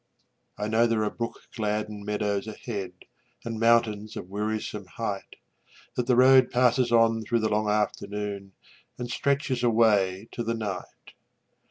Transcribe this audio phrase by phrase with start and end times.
[0.57, 3.05] I know there are brook gladdened meadows ahead,
[3.45, 5.35] And mountains of wearisome height;
[5.93, 8.53] That the road passes on through the long afternoon
[8.97, 11.13] And stretches away to the night.